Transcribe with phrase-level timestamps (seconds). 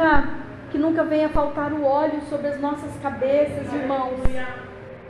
[0.00, 0.28] nunca,
[0.70, 4.18] que nunca venha faltar o óleo sobre as nossas cabeças, irmãos.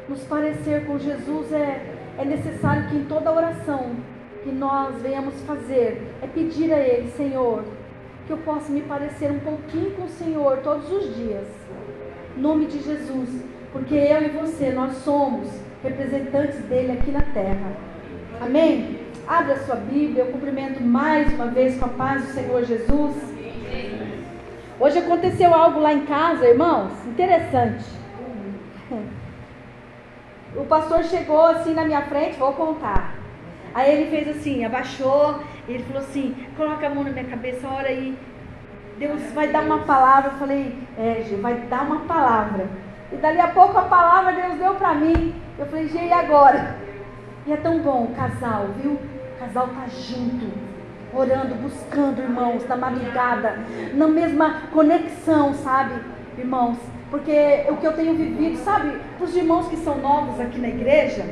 [0.09, 3.93] Nos parecer com Jesus é, é necessário que em toda oração
[4.43, 7.63] que nós venhamos fazer é pedir a Ele, Senhor,
[8.27, 11.47] que eu possa me parecer um pouquinho com o Senhor todos os dias.
[12.37, 15.49] Em nome de Jesus, porque eu e você, nós somos
[15.83, 17.73] representantes dele aqui na terra.
[18.41, 18.99] Amém?
[19.29, 23.30] Abra sua Bíblia, eu cumprimento mais uma vez com a paz do Senhor Jesus.
[24.81, 27.85] Hoje aconteceu algo lá em casa, irmãos, interessante.
[30.57, 33.15] O pastor chegou assim na minha frente, vou contar.
[33.75, 35.39] Aí ele fez assim, abaixou,
[35.69, 38.19] ele falou assim: coloca a mão na minha cabeça, ora aí.
[38.99, 40.31] Deus vai dar uma palavra.
[40.31, 42.67] Eu falei: é, Gê, vai dar uma palavra.
[43.13, 45.35] E dali a pouco a palavra Deus deu para mim.
[45.59, 46.79] Eu falei: Gê, e agora?
[47.47, 48.93] E é tão bom o casal, viu?
[48.93, 50.47] O casal tá junto,
[51.13, 53.59] orando, buscando, irmãos, na madrugada,
[53.95, 55.95] na mesma conexão, sabe,
[56.39, 56.79] irmãos?
[57.11, 60.69] Porque o que eu tenho vivido, sabe, para os irmãos que são novos aqui na
[60.69, 61.25] igreja,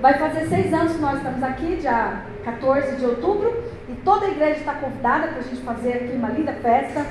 [0.00, 3.54] vai fazer seis anos que nós estamos aqui, dia 14 de outubro,
[3.88, 7.06] e toda a igreja está convidada para a gente fazer aqui uma linda festa.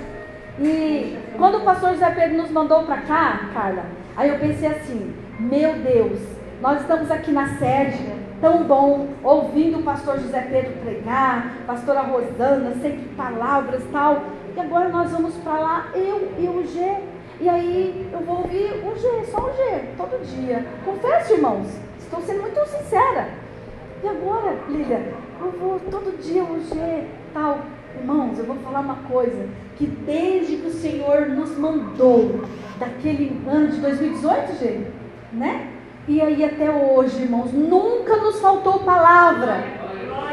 [0.60, 5.14] E quando o pastor José Pedro nos mandou para cá, Carla, aí eu pensei assim:
[5.40, 6.20] meu Deus,
[6.62, 8.00] nós estamos aqui na sede,
[8.40, 14.24] tão bom, ouvindo o pastor José Pedro pregar, pastora Rosana, sempre palavras tal.
[14.56, 16.98] E agora nós vamos para lá, eu e o G.
[17.42, 20.66] E aí eu vou ouvir o G, só o G, todo dia.
[20.86, 21.68] Confesso, irmãos,
[22.00, 23.28] estou sendo muito sincera.
[24.04, 27.60] E agora, Lília, eu vou todo dia o G, tal.
[27.98, 32.42] Irmãos, eu vou falar uma coisa, que desde que o Senhor nos mandou,
[32.78, 34.88] daquele ano de 2018, G,
[35.34, 35.75] né?
[36.08, 39.64] E aí até hoje, irmãos, nunca nos faltou palavra.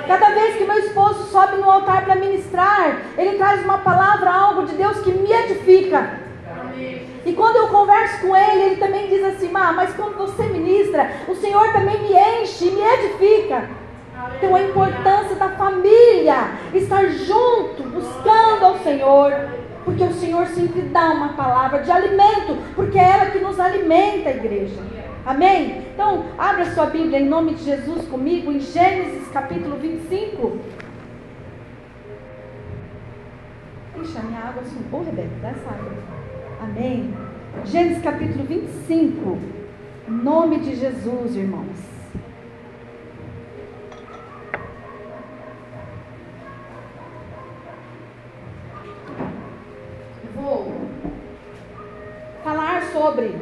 [0.07, 4.67] Cada vez que meu esposo sobe no altar para ministrar, ele traz uma palavra, algo
[4.67, 6.21] de Deus que me edifica.
[7.25, 11.35] E quando eu converso com ele, ele também diz assim: mas quando você ministra, o
[11.37, 13.65] Senhor também me enche, me edifica.
[14.37, 19.33] Então a importância da família, estar junto, buscando ao Senhor,
[19.87, 24.29] porque o Senhor sempre dá uma palavra de alimento, porque é ela que nos alimenta,
[24.29, 25.02] a igreja.
[25.25, 25.87] Amém?
[25.95, 30.59] Então, abra sua Bíblia em nome de Jesus comigo, em Gênesis capítulo 25.
[34.03, 35.93] Ixi, a minha água subiu, Rebeca, dá essa água.
[36.61, 37.15] Amém?
[37.65, 39.39] Gênesis capítulo 25.
[40.09, 41.93] Em nome de Jesus, irmãos.
[50.35, 50.75] vou
[52.43, 53.35] falar sobre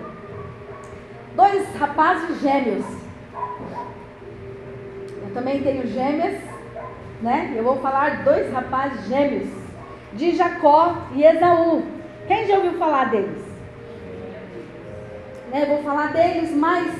[1.41, 2.85] dois rapazes gêmeos.
[5.23, 6.39] Eu também tenho gêmeas,
[7.23, 7.55] né?
[7.57, 9.49] Eu vou falar dois rapazes gêmeos,
[10.13, 11.83] de Jacó e Esaú.
[12.27, 13.43] Quem já ouviu falar deles?
[15.51, 15.63] Né?
[15.63, 16.95] Eu vou falar deles, mas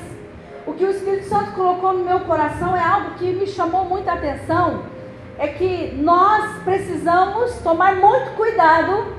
[0.65, 4.13] o que o Espírito Santo colocou no meu coração é algo que me chamou muita
[4.13, 4.85] atenção.
[5.37, 9.15] É que nós precisamos tomar muito cuidado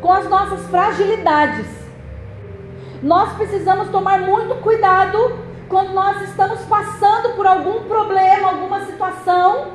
[0.00, 1.87] com as nossas fragilidades.
[3.02, 5.38] Nós precisamos tomar muito cuidado
[5.68, 9.68] quando nós estamos passando por algum problema, alguma situação.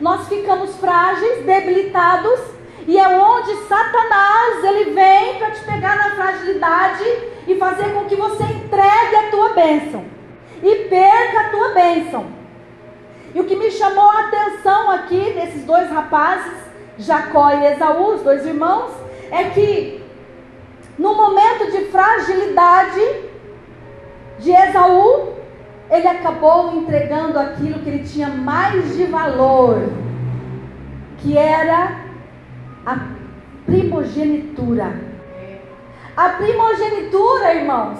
[0.00, 2.40] Nós ficamos frágeis, debilitados,
[2.86, 7.04] e é onde Satanás ele vem para te pegar na fragilidade
[7.46, 10.04] e fazer com que você entregue a tua bênção
[10.62, 12.26] e perca a tua bênção.
[13.34, 16.52] E o que me chamou a atenção aqui desses dois rapazes,
[16.98, 18.92] Jacó e Esaú, os dois irmãos,
[19.30, 20.03] é que
[20.98, 23.00] no momento de fragilidade
[24.38, 25.34] de Esaú,
[25.90, 29.88] ele acabou entregando aquilo que ele tinha mais de valor,
[31.18, 32.00] que era
[32.86, 32.98] a
[33.66, 34.92] primogenitura.
[36.16, 37.98] A primogenitura, irmãos,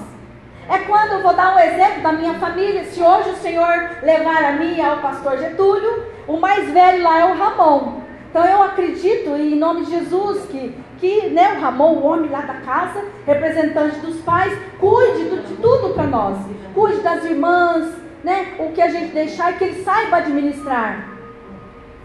[0.69, 2.85] é quando eu vou dar um exemplo da minha família.
[2.85, 7.25] Se hoje o Senhor levar a mim ao pastor Getúlio, o mais velho lá é
[7.25, 8.01] o Ramon.
[8.31, 12.41] Então eu acredito em nome de Jesus que, que né, o Ramon, o homem lá
[12.41, 16.39] da casa, representante dos pais, cuide de tudo para nós.
[16.75, 17.95] Cuide das irmãs,
[18.25, 21.09] né, o que a gente deixar e que ele saiba administrar.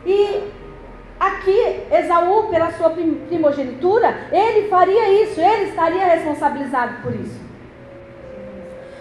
[0.06, 0.44] E
[1.20, 7.40] aqui, Esaú, pela sua primogenitura, ele faria isso, ele estaria responsabilizado por isso.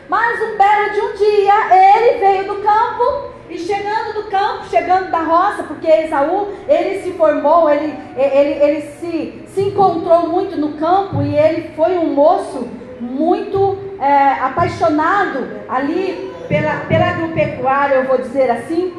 [0.08, 5.10] Mas um belo de um dia, ele veio do campo e chegando do campo, chegando
[5.10, 10.74] da roça, porque Esaú, ele se formou, ele, ele, ele se, se encontrou muito no
[10.74, 12.68] campo e ele foi um moço
[13.00, 18.94] muito é, apaixonado ali pela, pela agropecuária, eu vou dizer assim.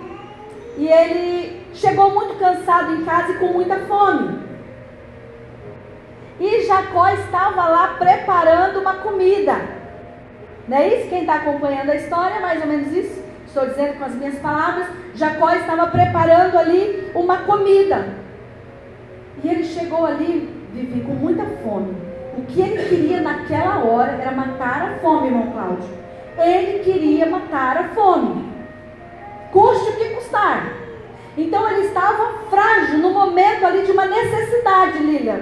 [0.77, 4.49] E ele chegou muito cansado em casa e com muita fome.
[6.69, 9.59] Jacó estava lá preparando uma comida.
[10.67, 11.09] Não é isso?
[11.09, 13.23] Quem está acompanhando a história, é mais ou menos isso?
[13.49, 14.87] Estou dizendo com as minhas palavras.
[15.15, 18.09] Jacó estava preparando ali uma comida.
[19.43, 21.97] E ele chegou ali, vivi com muita fome.
[22.37, 25.89] O que ele queria naquela hora era matar a fome, irmão Cláudio.
[26.37, 28.53] Ele queria matar a fome.
[29.51, 30.71] Custe o que custar.
[31.35, 35.39] Então ele estava frágil no momento ali de uma necessidade, Lilian.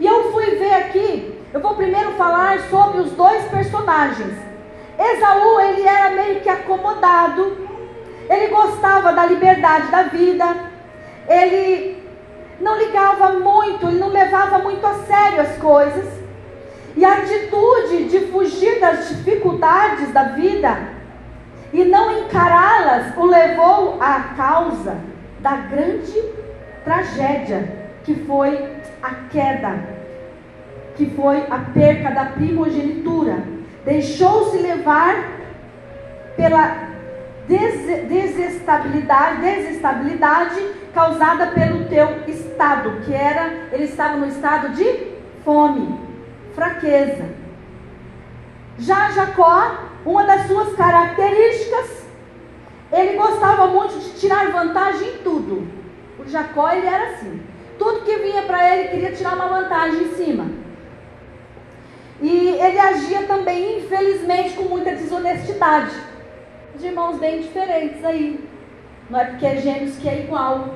[0.00, 4.52] E eu fui ver aqui, eu vou primeiro falar sobre os dois personagens.
[4.98, 6.48] Esaú, ele era meio que
[7.02, 7.68] acomodado,
[8.30, 10.56] ele gostava da liberdade da vida,
[11.28, 12.00] ele
[12.60, 16.22] não ligava muito, ele não levava muito a sério as coisas.
[16.96, 20.78] E a atitude de fugir das dificuldades da vida
[21.72, 24.98] e não encará-las o levou à causa
[25.40, 26.22] da grande
[26.84, 28.58] tragédia que foi
[29.02, 29.82] a queda,
[30.96, 33.42] que foi a perca da primogenitura.
[33.84, 35.16] Deixou-se levar
[36.36, 36.91] pela
[37.48, 40.60] des desestabilidade, desestabilidade
[40.94, 45.12] causada pelo teu estado, que era, ele estava no estado de
[45.44, 45.98] fome,
[46.54, 47.24] fraqueza.
[48.78, 52.02] Já Jacó, uma das suas características,
[52.92, 55.66] ele gostava muito de tirar vantagem em tudo.
[56.18, 57.40] O Jacó, ele era assim.
[57.78, 60.46] Tudo que vinha para ele, queria tirar uma vantagem em cima.
[62.20, 65.90] E ele agia também, infelizmente, com muita desonestidade.
[66.82, 68.44] Os irmãos bem diferentes aí.
[69.08, 70.74] Não é porque é gêmeos que é igual.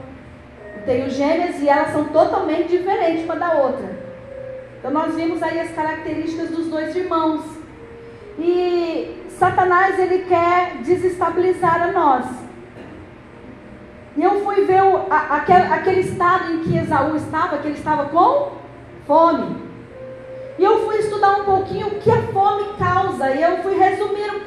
[0.76, 3.90] Eu tenho gêmeas e elas são totalmente diferentes uma da outra.
[4.78, 7.42] Então nós vimos aí as características dos dois irmãos.
[8.38, 12.26] E Satanás ele quer desestabilizar a nós.
[14.16, 17.78] E eu fui ver o, a, aquele, aquele estado em que Esaú estava, que ele
[17.78, 18.52] estava com
[19.08, 19.56] fome.
[20.56, 23.28] E eu fui estudar um pouquinho o que a fome causa.
[23.30, 23.74] E eu fui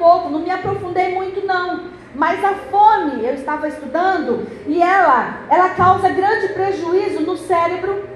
[0.00, 1.90] pouco, não me aprofundei muito não.
[2.14, 8.08] Mas a fome, eu estava estudando, e ela, ela causa grande prejuízo no cérebro.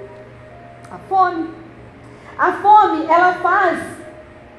[0.91, 1.49] A fome.
[2.37, 3.79] A fome, ela faz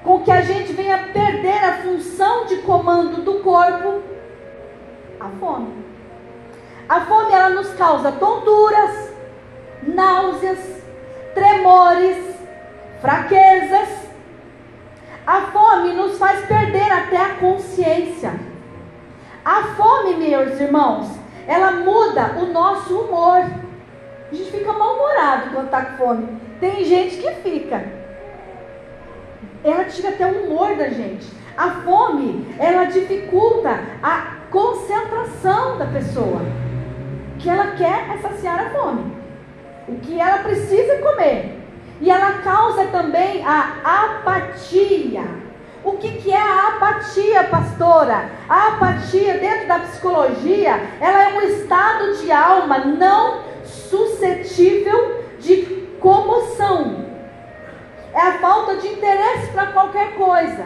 [0.03, 4.01] com que a gente venha perder a função de comando do corpo.
[5.21, 5.85] A fome.
[6.89, 9.11] A fome ela nos causa tonturas,
[9.83, 10.59] náuseas,
[11.35, 12.17] tremores,
[13.03, 14.06] fraquezas.
[15.27, 18.33] A fome nos faz perder até a consciência.
[19.45, 21.09] A fome, meus irmãos,
[21.49, 23.43] ela muda o nosso humor.
[24.31, 26.41] A gente fica mal-humorado quando está com fome.
[26.61, 27.85] Tem gente que fica.
[29.65, 31.27] Ela tira até o humor da gente.
[31.57, 36.43] A fome, ela dificulta a concentração da pessoa
[37.41, 39.13] que ela quer é saciar a fome.
[39.89, 41.66] O que ela precisa comer.
[42.01, 45.25] E ela causa também a apatia.
[45.83, 48.31] O que, que é a apatia, pastora?
[48.49, 57.07] A apatia, dentro da psicologia, ela é um estado de alma não suscetível de comoção.
[58.13, 60.65] É a falta de interesse para qualquer coisa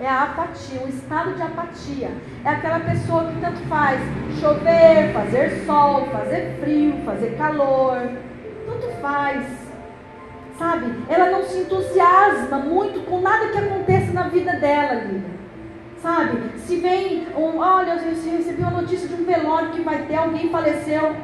[0.00, 2.10] é a apatia, um estado de apatia.
[2.44, 4.00] É aquela pessoa que tanto faz
[4.40, 8.00] chover, fazer sol, fazer frio, fazer calor,
[8.66, 9.63] tanto faz.
[10.58, 10.86] Sabe?
[11.08, 15.02] Ela não se entusiasma muito com nada que aconteça na vida dela.
[16.00, 16.58] Sabe?
[16.58, 20.50] Se vem um, olha, eu recebi uma notícia de um velório que vai ter, alguém
[20.50, 21.16] faleceu,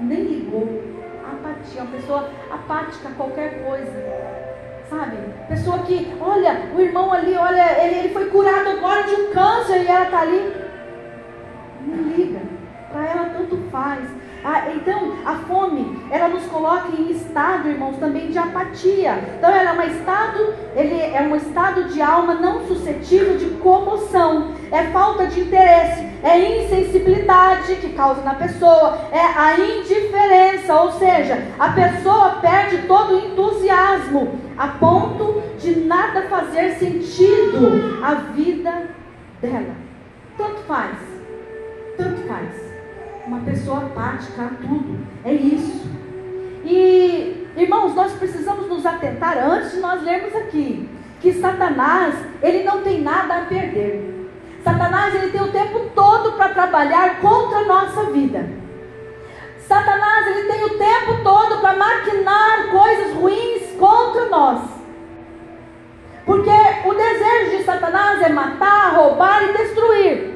[0.00, 0.82] nem ligou.
[1.24, 3.92] Apatia, uma pessoa apática a qualquer coisa.
[4.90, 5.16] Sabe?
[5.48, 9.82] Pessoa que, olha, o irmão ali, olha, ele, ele foi curado agora de um câncer
[9.82, 10.52] e ela está ali.
[11.86, 12.40] Não liga.
[12.92, 14.08] Para ela tanto faz.
[14.48, 19.18] Ah, então, a fome, ela nos coloca em estado, irmãos, também de apatia.
[19.36, 24.52] Então, ela é um estado, ele é um estado de alma não suscetível de comoção.
[24.70, 31.42] É falta de interesse, é insensibilidade que causa na pessoa, é a indiferença, ou seja,
[31.58, 38.90] a pessoa perde todo o entusiasmo a ponto de nada fazer sentido a vida
[39.42, 39.74] dela.
[40.38, 40.98] Tanto faz,
[41.96, 42.65] tanto faz
[43.26, 44.98] uma pessoa apática a tudo.
[45.24, 45.90] É isso.
[46.64, 50.88] E, irmãos, nós precisamos nos atentar antes de nós lermos aqui
[51.20, 54.30] que Satanás, ele não tem nada a perder.
[54.62, 58.48] Satanás, ele tem o tempo todo para trabalhar contra a nossa vida.
[59.58, 64.60] Satanás, ele tem o tempo todo para maquinar coisas ruins contra nós.
[66.24, 66.50] Porque
[66.84, 70.34] o desejo de Satanás é matar, roubar e destruir.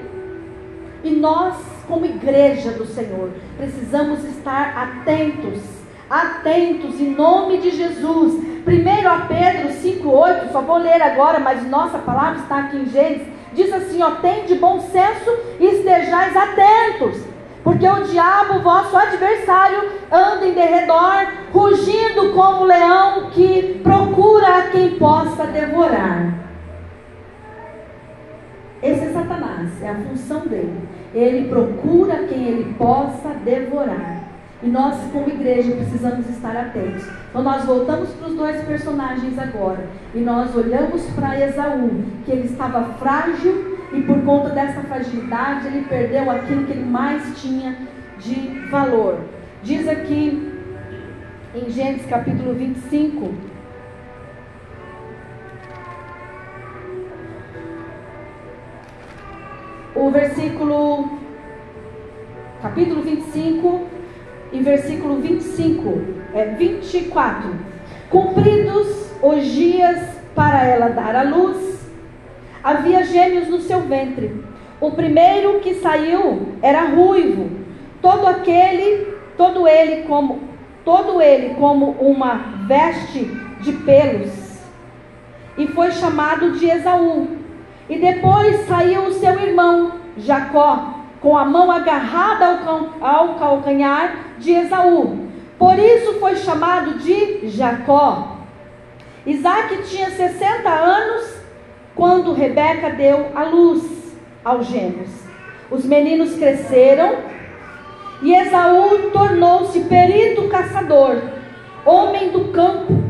[1.03, 5.59] E nós como igreja do Senhor, precisamos estar atentos,
[6.09, 11.99] atentos em nome de Jesus, 1 a Pedro 5,8, só vou ler agora, mas nossa
[11.99, 13.27] palavra está aqui em Gênesis.
[13.53, 17.21] Diz assim: ó, tem de bom senso e estejais atentos,
[17.65, 24.91] porque o diabo, vosso adversário, anda em derredor, rugindo como leão que procura a quem
[24.91, 26.41] possa devorar.
[28.83, 30.89] Esse é Satanás, é a função dele.
[31.15, 34.21] Ele procura quem ele possa devorar.
[34.63, 37.05] E nós, como igreja, precisamos estar atentos.
[37.31, 39.87] Então, nós voltamos para os dois personagens agora.
[40.15, 45.85] E nós olhamos para Esaú, que ele estava frágil e por conta dessa fragilidade ele
[45.89, 47.77] perdeu aquilo que ele mais tinha
[48.19, 49.19] de valor.
[49.63, 50.53] Diz aqui
[51.55, 53.50] em Gênesis capítulo 25.
[59.95, 61.19] O versículo,
[62.63, 63.87] capítulo 25,
[64.53, 67.55] e versículo 25, é 24.
[68.09, 69.99] Cumpridos os dias
[70.35, 71.91] para ela dar à luz,
[72.63, 74.45] havia gêmeos no seu ventre.
[74.81, 77.51] O primeiro que saiu era ruivo,
[78.01, 80.41] todo aquele, todo ele como,
[80.85, 83.25] todo ele como uma veste
[83.61, 84.61] de pelos,
[85.59, 87.40] e foi chamado de Esaú.
[87.91, 92.61] E depois saiu o seu irmão Jacó, com a mão agarrada
[93.01, 95.27] ao calcanhar de Esaú.
[95.59, 98.37] Por isso foi chamado de Jacó.
[99.27, 101.35] Isaac tinha 60 anos
[101.97, 105.11] quando Rebeca deu a luz aos gêmeos.
[105.69, 107.17] Os meninos cresceram
[108.23, 111.21] e Esaú tornou-se perito caçador,
[111.85, 113.03] homem do campo.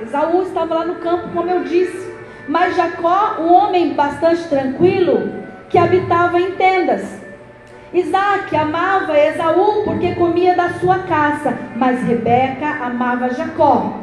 [0.00, 2.09] Esaú estava lá no campo, como eu disse.
[2.50, 5.32] Mas Jacó, um homem bastante tranquilo,
[5.68, 7.00] que habitava em tendas.
[7.94, 14.00] Isaac amava Esaú porque comia da sua caça, mas Rebeca amava Jacó.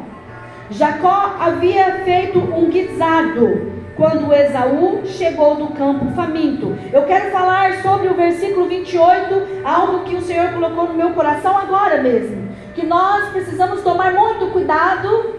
[0.70, 6.74] Jacó havia feito um guisado quando Esaú chegou do campo faminto.
[6.90, 11.54] Eu quero falar sobre o versículo 28, algo que o Senhor colocou no meu coração
[11.54, 12.48] agora mesmo.
[12.74, 15.34] Que nós precisamos tomar muito cuidado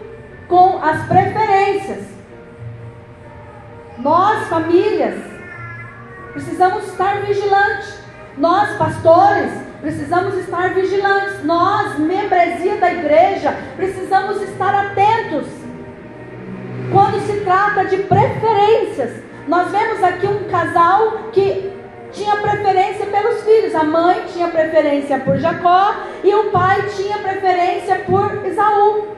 [0.47, 2.18] com as preferências.
[3.99, 5.15] Nós, famílias,
[6.31, 7.99] precisamos estar vigilantes.
[8.37, 9.51] Nós, pastores,
[9.81, 11.43] precisamos estar vigilantes.
[11.43, 15.47] Nós, membresia da igreja, precisamos estar atentos.
[16.93, 21.69] Quando se trata de preferências, nós vemos aqui um casal que
[22.13, 23.75] tinha preferência pelos filhos.
[23.75, 29.09] A mãe tinha preferência por Jacó e o pai tinha preferência por Esaú.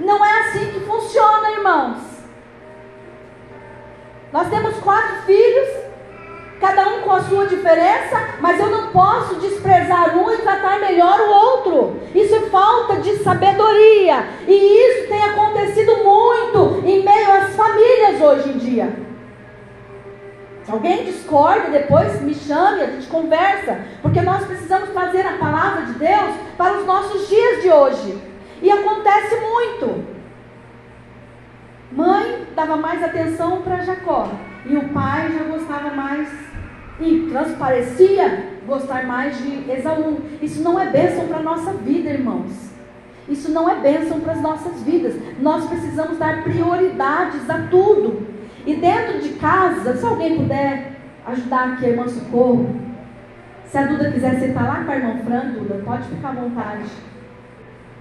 [0.00, 2.07] Não é assim que funciona, irmãos.
[4.32, 5.88] Nós temos quatro filhos
[6.60, 11.20] cada um com a sua diferença, mas eu não posso desprezar um e tratar melhor
[11.20, 12.00] o outro.
[12.14, 14.24] Isso é falta de sabedoria.
[14.46, 18.92] E isso tem acontecido muito em meio às famílias hoje em dia.
[20.64, 25.86] Se alguém discorda, depois me chame, a gente conversa, porque nós precisamos trazer a palavra
[25.86, 28.22] de Deus para os nossos dias de hoje.
[28.60, 30.17] E acontece muito.
[31.90, 34.30] Mãe dava mais atenção para Jacó
[34.66, 36.28] e o pai já gostava mais
[37.00, 40.20] e transparecia gostar mais de Esaú.
[40.42, 42.68] Isso não é bênção para a nossa vida, irmãos.
[43.28, 45.14] Isso não é bênção para as nossas vidas.
[45.40, 48.26] Nós precisamos dar prioridades a tudo.
[48.66, 50.92] E dentro de casa, se alguém puder
[51.26, 52.68] ajudar aqui a irmã Socorro,
[53.64, 56.84] se a Duda quiser sentar lá com a irmã Fran, Duda, pode ficar à vontade.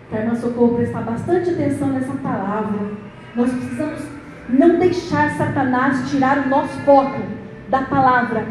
[0.10, 3.07] Para a irmã Socorro prestar bastante atenção nessa palavra.
[3.38, 4.02] Nós precisamos
[4.50, 7.22] não deixar Satanás tirar o nosso foco
[7.70, 8.44] da palavra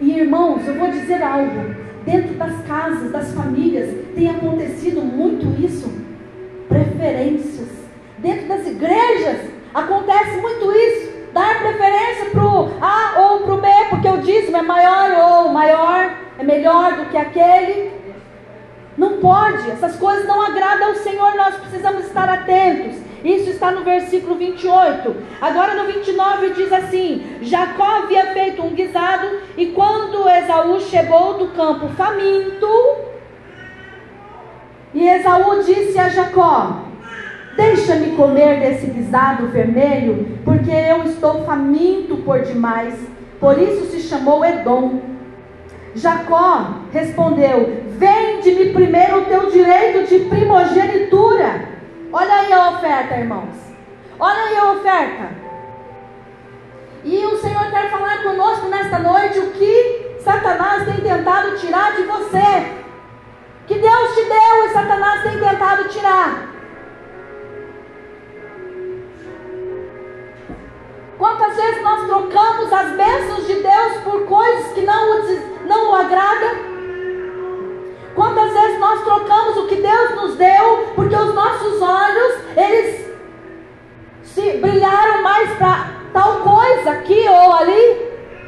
[0.00, 1.74] e irmãos, eu vou dizer algo.
[2.04, 5.92] Dentro das casas, das famílias, tem acontecido muito isso.
[6.68, 7.68] Preferências.
[8.18, 9.40] Dentro das igrejas,
[9.74, 11.10] acontece muito isso.
[11.34, 15.52] Dar preferência para o A ou para o B, porque o dízimo é maior ou
[15.52, 17.90] maior, é melhor do que aquele.
[18.96, 23.09] Não pode, essas coisas não agradam ao Senhor, nós precisamos estar atentos.
[23.24, 25.14] Isso está no versículo 28.
[25.40, 31.48] Agora no 29 diz assim: Jacó havia feito um guisado, e quando Esaú chegou do
[31.48, 32.66] campo faminto,
[34.94, 36.84] e Esaú disse a Jacó:
[37.56, 42.94] Deixa-me comer desse guisado vermelho, porque eu estou faminto por demais.
[43.38, 45.00] Por isso se chamou Edom.
[45.94, 51.69] Jacó respondeu: Vende-me primeiro o teu direito de primogenitura.
[52.12, 53.54] Olha aí a oferta, irmãos.
[54.18, 55.30] Olha aí a oferta.
[57.04, 62.02] E o Senhor quer falar conosco nesta noite o que Satanás tem tentado tirar de
[62.02, 62.80] você.
[63.66, 66.48] Que Deus te deu e Satanás tem tentado tirar.
[71.16, 75.94] Quantas vezes nós trocamos as bênçãos de Deus por coisas que não o, não o
[75.94, 76.69] agradam?
[78.20, 83.10] Quantas vezes nós trocamos o que Deus nos deu, porque os nossos olhos, eles
[84.22, 87.96] se brilharam mais para tal coisa aqui ou ali?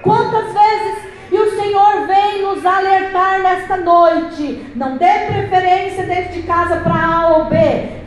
[0.02, 0.98] Quantas vezes
[1.30, 4.70] e o Senhor vem nos alertar nesta noite.
[4.76, 7.56] Não dê preferência dentro de casa para A ou B.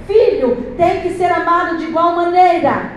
[0.06, 2.92] Filho tem que ser amado de igual maneira.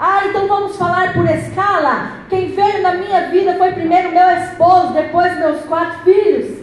[0.00, 2.24] Ah, então vamos falar por escala.
[2.28, 6.57] Quem veio na minha vida foi primeiro meu esposo, depois meus quatro filhos.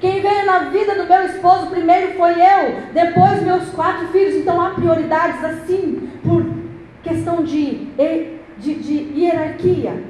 [0.00, 4.34] Quem veio na vida do meu esposo primeiro foi eu, depois meus quatro filhos.
[4.34, 6.44] Então há prioridades assim, por
[7.02, 7.88] questão de,
[8.58, 10.04] de, de hierarquia.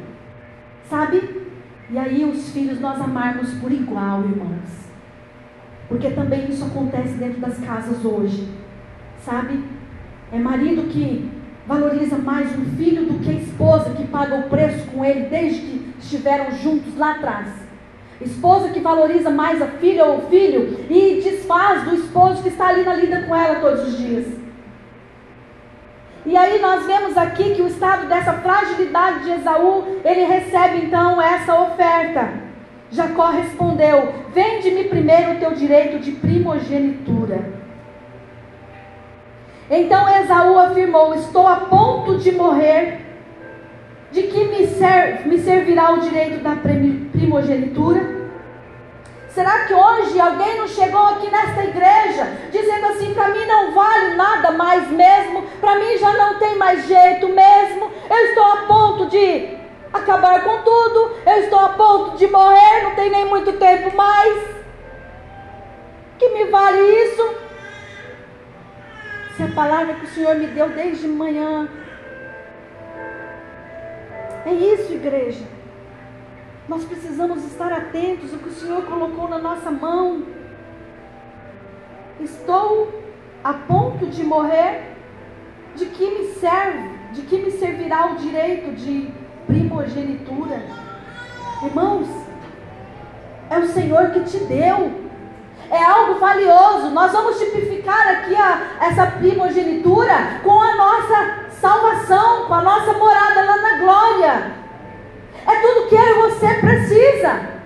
[0.88, 1.46] Sabe?
[1.88, 4.86] E aí os filhos nós amarmos por igual, irmãos.
[5.88, 8.48] Porque também isso acontece dentro das casas hoje.
[9.24, 9.62] Sabe?
[10.32, 11.30] É marido que
[11.66, 15.60] valoriza mais um filho do que a esposa que paga o preço com ele desde
[15.60, 17.65] que estiveram juntos lá atrás.
[18.20, 22.68] Esposa que valoriza mais a filha ou o filho e desfaz do esposo que está
[22.68, 24.26] ali na lida com ela todos os dias.
[26.24, 31.22] E aí nós vemos aqui que o estado dessa fragilidade de Esaú, ele recebe então
[31.22, 32.30] essa oferta.
[32.90, 37.52] Jacó respondeu: Vende-me primeiro o teu direito de primogenitura.
[39.70, 43.04] Então Esaú afirmou: Estou a ponto de morrer.
[44.10, 46.56] De que me, ser, me servirá o direito da
[47.16, 48.16] primogenitura?
[49.36, 54.14] Será que hoje alguém não chegou aqui nesta igreja dizendo assim: para mim não vale
[54.14, 59.06] nada mais mesmo, para mim já não tem mais jeito mesmo, eu estou a ponto
[59.10, 59.56] de
[59.92, 64.56] acabar com tudo, eu estou a ponto de morrer, não tem nem muito tempo mais.
[66.18, 67.34] Que me vale isso?
[69.36, 71.68] Se a palavra que o Senhor me deu desde manhã.
[74.46, 75.55] É isso, igreja.
[76.68, 80.24] Nós precisamos estar atentos ao que o Senhor colocou na nossa mão.
[82.20, 82.92] Estou
[83.44, 84.96] a ponto de morrer.
[85.76, 86.88] De que me serve?
[87.12, 89.12] De que me servirá o direito de
[89.46, 90.60] primogenitura?
[91.62, 92.08] Irmãos,
[93.48, 95.06] é o Senhor que te deu.
[95.70, 96.90] É algo valioso.
[96.90, 103.42] Nós vamos tipificar aqui a, essa primogenitura com a nossa salvação, com a nossa morada
[103.42, 104.55] lá na glória.
[105.46, 107.56] É tudo que eu e você precisa.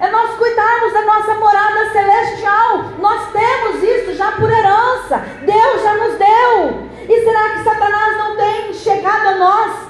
[0.00, 2.84] É nós cuidarmos da nossa morada celestial.
[2.98, 5.18] Nós temos isso já por herança.
[5.44, 6.88] Deus já nos deu.
[7.08, 9.88] E será que Satanás não tem chegado a nós?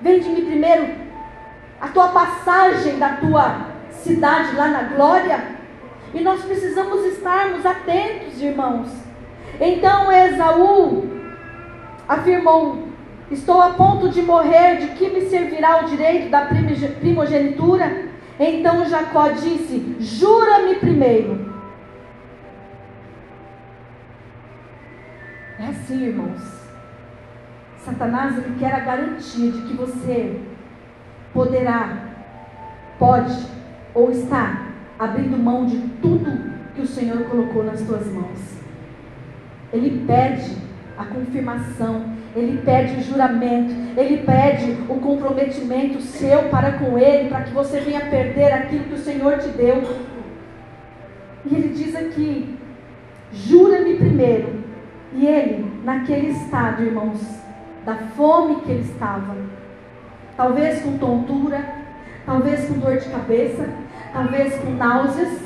[0.00, 0.94] Vende-me primeiro
[1.80, 5.60] a tua passagem da tua cidade lá na glória.
[6.14, 8.88] E nós precisamos estarmos atentos, irmãos.
[9.60, 11.08] Então Esaú
[12.08, 12.89] afirmou:
[13.30, 18.10] Estou a ponto de morrer, de que me servirá o direito da primogenitura?
[18.38, 21.50] Então Jacó disse: Jura-me primeiro.
[25.58, 26.60] É assim, irmãos.
[27.84, 30.40] Satanás ele quer a garantia de que você
[31.32, 31.98] poderá,
[32.98, 33.46] pode
[33.94, 34.66] ou está
[34.98, 38.58] abrindo mão de tudo que o Senhor colocou nas tuas mãos.
[39.72, 40.56] Ele pede
[40.98, 47.42] a confirmação, ele pede o juramento, ele pede o comprometimento seu para com ele, para
[47.42, 49.82] que você venha perder aquilo que o Senhor te deu.
[51.44, 52.56] E ele diz aqui:
[53.32, 54.60] jura-me primeiro.
[55.12, 57.20] E ele, naquele estado, irmãos,
[57.84, 59.34] da fome que ele estava,
[60.36, 61.64] talvez com tontura,
[62.24, 63.68] talvez com dor de cabeça,
[64.12, 65.36] talvez com náuseas,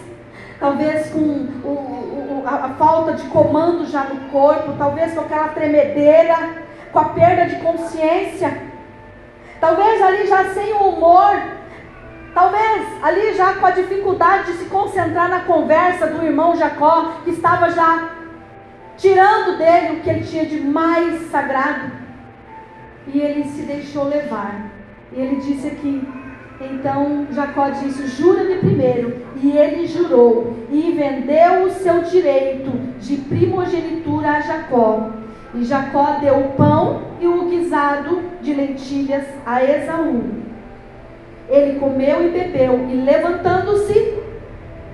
[0.60, 5.48] talvez com o, o, a, a falta de comando já no corpo, talvez com aquela
[5.48, 6.63] tremedeira
[6.94, 8.56] com a perda de consciência,
[9.60, 11.42] talvez ali já sem o humor,
[12.32, 17.30] talvez ali já com a dificuldade de se concentrar na conversa do irmão Jacó, que
[17.30, 18.10] estava já
[18.96, 21.90] tirando dele o que ele tinha de mais sagrado,
[23.08, 24.70] e ele se deixou levar.
[25.12, 26.00] E ele disse aqui:
[26.60, 29.24] então Jacó disse: Jura-me primeiro.
[29.42, 35.10] E ele jurou, e vendeu o seu direito de primogenitura a Jacó.
[35.54, 40.22] E Jacó deu o pão e o guisado de lentilhas a Esaú.
[41.48, 44.18] Ele comeu e bebeu, e levantando-se,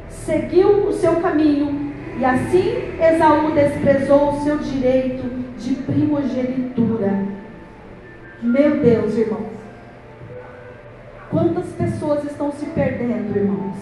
[0.09, 1.92] seguiu o seu caminho.
[2.18, 7.27] E assim Esaú desprezou o seu direito de primogenitura.
[8.42, 9.61] Meu Deus, irmãos.
[11.31, 13.77] Quantas pessoas estão se perdendo, irmãos?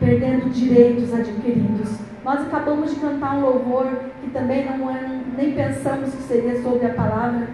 [0.00, 3.86] Perdendo direitos adquiridos nós acabamos de cantar um louvor
[4.20, 7.48] que também não é, nem pensamos que seria sobre a palavra,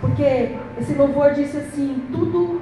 [0.00, 2.60] Porque esse louvor disse assim: tudo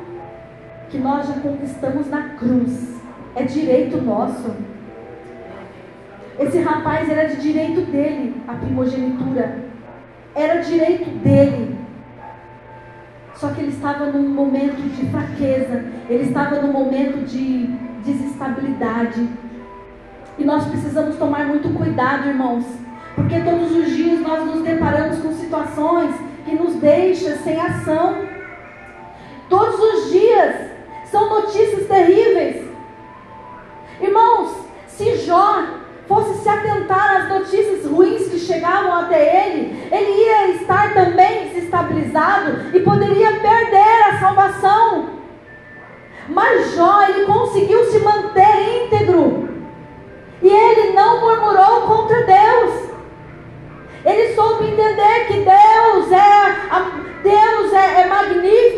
[0.89, 2.95] que nós já conquistamos na cruz
[3.35, 4.55] é direito nosso.
[6.39, 9.65] Esse rapaz era de direito dele, a primogenitura.
[10.35, 11.77] Era direito dele.
[13.35, 17.67] Só que ele estava num momento de fraqueza, ele estava num momento de
[18.05, 19.29] desestabilidade.
[20.39, 22.65] E nós precisamos tomar muito cuidado, irmãos,
[23.16, 28.29] porque todos os dias nós nos deparamos com situações que nos deixam sem ação.
[29.48, 30.55] Todos os dias
[31.11, 32.66] são notícias terríveis.
[34.00, 34.55] Irmãos,
[34.87, 35.64] se Jó
[36.07, 42.76] fosse se atentar às notícias ruins que chegavam até ele, ele ia estar também desestabilizado
[42.76, 45.16] e poderia perder a salvação.
[46.29, 49.48] Mas Jó, ele conseguiu se manter íntegro.
[50.42, 52.95] E ele não murmurou contra Deus.
[54.07, 56.57] Ele soube entender que Deus é,
[57.25, 58.76] Deus é, é magnífico,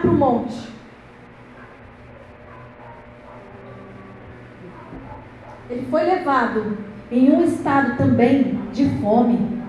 [0.00, 0.70] para o monte.
[5.68, 6.78] Ele foi levado
[7.10, 9.60] em um estado também de fome.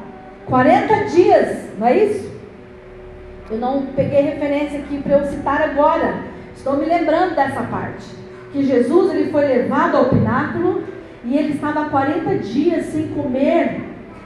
[0.47, 2.31] 40 dias, não é isso?
[3.49, 6.23] Eu não peguei referência aqui para eu citar agora.
[6.55, 8.05] Estou me lembrando dessa parte.
[8.51, 10.83] Que Jesus ele foi levado ao pináculo
[11.23, 13.81] e ele estava 40 dias sem comer.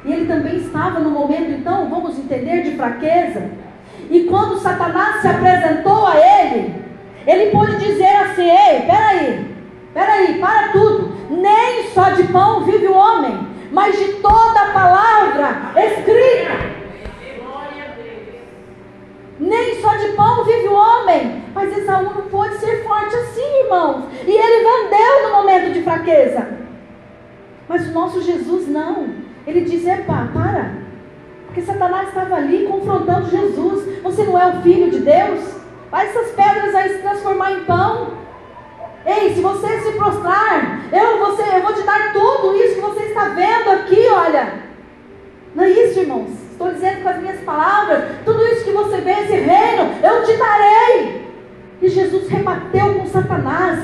[0.05, 3.49] E ele também estava no momento, então, vamos entender, de fraqueza.
[4.09, 6.75] E quando Satanás se apresentou a ele,
[7.25, 9.55] ele pôde dizer assim: Ei, peraí,
[9.93, 11.15] peraí, para tudo.
[11.29, 16.75] Nem só de pão vive o homem, mas de toda a palavra escrita.
[19.39, 21.43] Nem só de pão vive o homem.
[21.53, 24.05] Mas Esaú não pôde ser forte assim, irmãos.
[24.25, 26.47] E ele vendeu no momento de fraqueza.
[27.67, 29.09] Mas o nosso Jesus não.
[29.47, 30.85] Ele diz: Epa, para.
[31.55, 34.01] Porque Satanás estava ali confrontando Jesus.
[34.03, 35.39] Você não é o filho de Deus?
[35.89, 38.09] Faz essas pedras aí se transformar em pão.
[39.05, 43.03] Ei, se você se prostrar, eu, você, eu vou te dar tudo isso que você
[43.03, 44.65] está vendo aqui, olha.
[45.55, 46.31] Não é isso, irmãos?
[46.51, 50.35] Estou dizendo com as minhas palavras, tudo isso que você vê, esse reino, eu te
[50.35, 51.25] darei.
[51.81, 53.79] E Jesus rebateu com Satanás.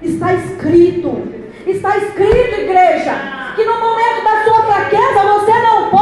[0.00, 1.22] Está escrito.
[1.66, 5.99] Está escrito, igreja que no momento da sua fraqueza você não pode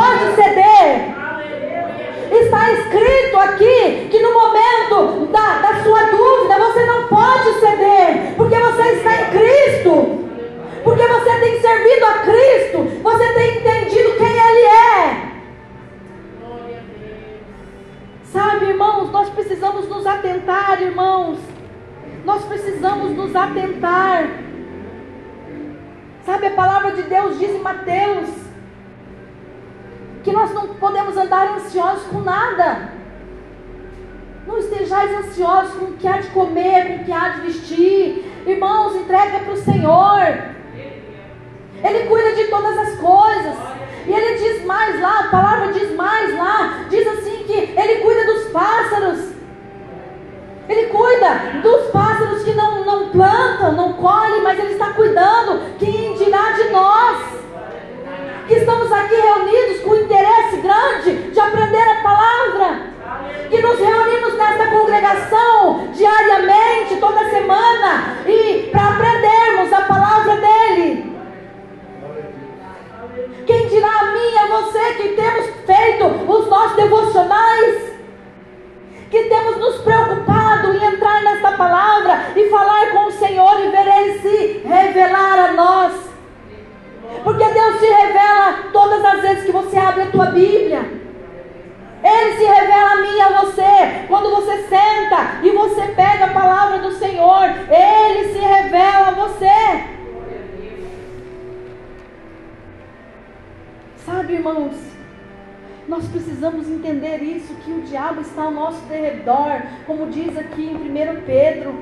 [106.39, 111.23] precisamos entender isso, que o diabo está ao nosso derredor, como diz aqui em 1
[111.27, 111.75] Pedro.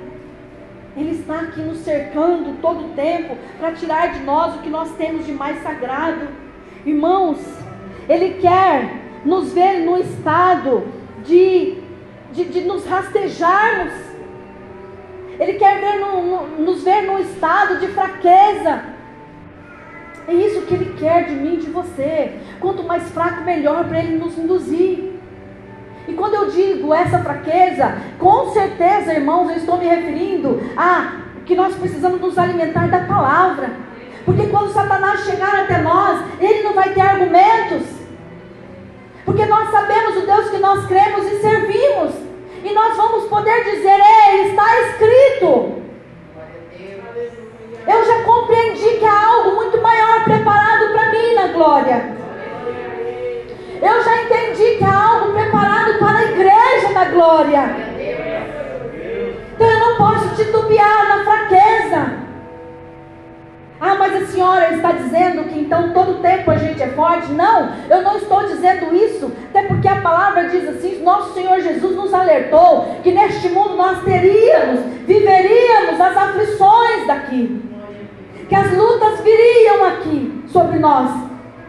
[0.97, 4.91] Ele está aqui nos cercando todo o tempo para tirar de nós o que nós
[4.97, 6.29] temos de mais sagrado.
[6.87, 7.39] Irmãos,
[8.09, 8.95] ele quer
[9.27, 10.89] nos ver no estado
[11.23, 11.77] de,
[12.33, 13.93] de, de nos rastejarmos.
[15.39, 18.96] Ele quer ver no, no, nos ver num estado de fraqueza.
[20.29, 22.33] É isso que Ele quer de mim de você.
[22.61, 25.15] Quanto mais fraco, melhor para Ele nos induzir.
[26.09, 31.55] E quando eu digo essa fraqueza, com certeza, irmãos, eu estou me referindo a que
[31.55, 33.71] nós precisamos nos alimentar da palavra.
[34.25, 37.87] Porque quando Satanás chegar até nós, ele não vai ter argumentos.
[39.25, 42.15] Porque nós sabemos o Deus que nós cremos e servimos.
[42.65, 45.86] E nós vamos poder dizer: Ei, está escrito.
[47.87, 52.17] Eu já compreendi que há algo muito maior preparado para mim na glória.
[53.81, 57.63] Eu já entendi que há algo preparado para a igreja da glória.
[59.55, 62.27] Então eu não posso titubear na fraqueza.
[63.79, 67.31] Ah, mas a senhora está dizendo que então todo tempo a gente é forte?
[67.31, 71.95] Não, eu não estou dizendo isso, até porque a palavra diz assim: nosso Senhor Jesus
[71.95, 77.66] nos alertou que neste mundo nós teríamos, viveríamos as aflições daqui
[78.49, 81.11] que as lutas viriam aqui sobre nós.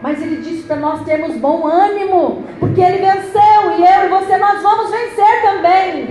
[0.00, 4.38] Mas ele disse para nós termos bom ânimo, porque ele venceu e eu e você
[4.38, 6.08] nós vamos vencer também.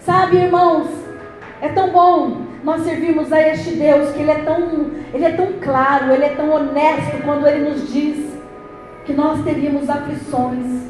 [0.00, 0.88] Sabe, irmãos,
[1.60, 5.52] é tão bom nós servirmos a este Deus que ele é tão, ele é tão
[5.60, 8.32] claro, ele é tão honesto quando ele nos diz
[9.04, 10.84] que nós teríamos aflições.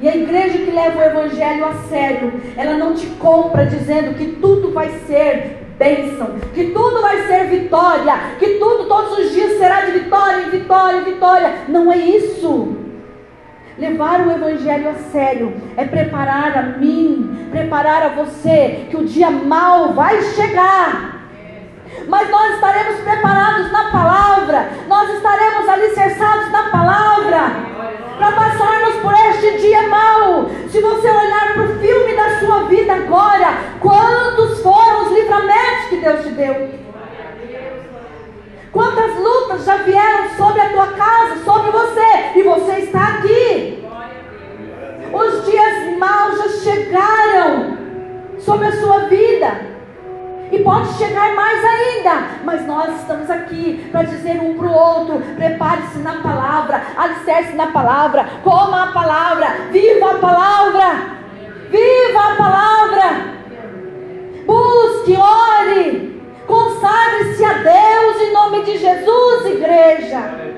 [0.00, 4.32] E a igreja que leva o evangelho a sério, ela não te compra dizendo que
[4.40, 9.80] tudo vai ser bênção, que tudo vai ser vitória, que tudo todos os dias será
[9.80, 11.54] de vitória vitória vitória.
[11.68, 12.76] Não é isso.
[13.76, 19.30] Levar o Evangelho a sério é preparar a mim, preparar a você, que o dia
[19.30, 21.21] mal vai chegar.
[22.08, 27.72] Mas nós estaremos preparados na palavra, nós estaremos alicerçados na palavra
[28.18, 30.50] para passarmos por este dia mau.
[30.68, 35.96] Se você olhar para o filme da sua vida agora, quantos foram os livramentos que
[35.96, 36.82] Deus te deu?
[38.72, 43.84] Quantas lutas já vieram sobre a tua casa, sobre você, e você está aqui.
[45.12, 47.76] Os dias maus já chegaram
[48.38, 49.71] sobre a sua vida.
[50.52, 52.10] E pode chegar mais ainda.
[52.44, 57.68] Mas nós estamos aqui para dizer um para o outro: prepare-se na palavra, alicerce na
[57.68, 61.16] palavra, coma a palavra, viva a palavra,
[61.70, 63.32] viva a palavra.
[64.44, 70.52] Busque, ore, consagre-se a Deus em nome de Jesus, igreja.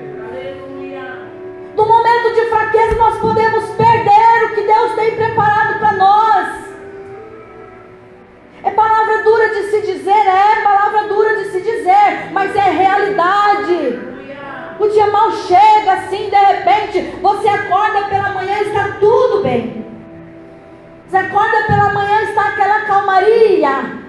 [1.77, 6.64] No momento de fraqueza, nós podemos perder o que Deus tem preparado para nós.
[8.65, 13.99] É palavra dura de se dizer, é palavra dura de se dizer, mas é realidade.
[14.79, 19.85] O dia mal chega assim, de repente, você acorda pela manhã e está tudo bem.
[21.07, 23.99] Você acorda pela manhã e está aquela calmaria.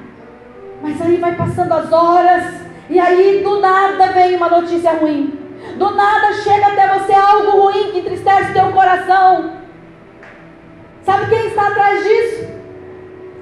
[0.83, 2.45] Mas aí vai passando as horas,
[2.89, 5.39] e aí do nada vem uma notícia ruim.
[5.77, 9.53] Do nada chega até você algo ruim que entristece teu coração.
[11.05, 12.56] Sabe quem está atrás disso?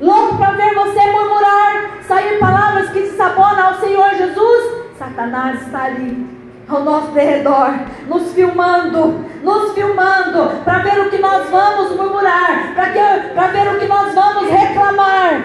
[0.00, 6.26] Louco para ver você murmurar, sair palavras que desabonam ao Senhor Jesus, Satanás está ali
[6.68, 7.70] ao nosso derredor,
[8.07, 13.87] nos filmando, nos filmando, para ver o que nós vamos murmurar, para ver o que
[13.87, 15.42] nós vamos reclamar,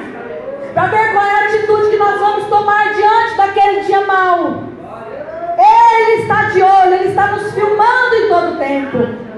[0.73, 4.63] para ver qual é a atitude que nós vamos tomar diante daquele dia mau.
[5.57, 9.28] Ele está de olho, ele está nos filmando em todo tempo.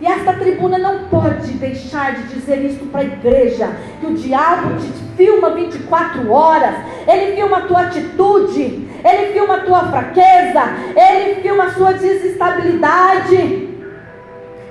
[0.00, 4.76] E esta tribuna não pode deixar de dizer isso para a igreja: que o diabo
[4.78, 6.74] te filma 24 horas,
[7.06, 10.62] ele filma a tua atitude, ele filma a tua fraqueza,
[10.96, 13.36] ele filma a sua desestabilidade,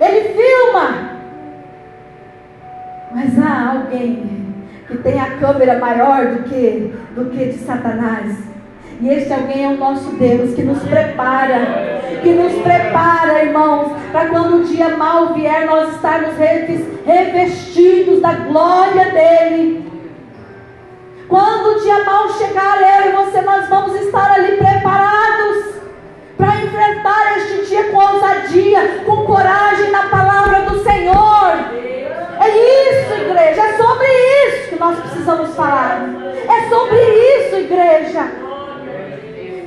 [0.02, 1.20] ele filma.
[3.14, 4.56] Mas há alguém
[4.88, 8.36] que tem a câmera maior do que, do que de Satanás.
[9.02, 14.28] E este alguém é o nosso Deus que nos prepara, que nos prepara, irmãos, para
[14.28, 16.34] quando o dia mal vier, nós estarmos
[17.06, 19.90] revestidos da glória dEle.
[21.30, 25.76] Quando o dia mal chegar, eu e você, nós vamos estar ali preparados
[26.36, 31.54] para enfrentar este dia com ousadia, com coragem na palavra do Senhor.
[32.42, 36.04] É isso, igreja, é sobre isso que nós precisamos falar.
[36.50, 38.49] É sobre isso, igreja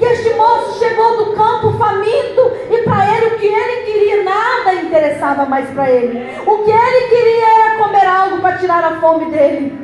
[0.03, 3.07] que este moço chegou do campo faminto e para
[3.39, 6.19] que ele queria nada interessava mais para ele.
[6.45, 9.79] O que ele queria era comer algo para tirar a fome dele.